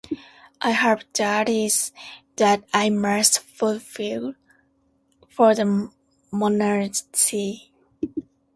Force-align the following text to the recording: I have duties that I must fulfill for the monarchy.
I 0.61 0.71
have 0.71 1.05
duties 1.13 1.91
that 2.37 2.63
I 2.73 2.89
must 2.89 3.37
fulfill 3.37 4.33
for 5.29 5.53
the 5.53 5.91
monarchy. 6.31 7.71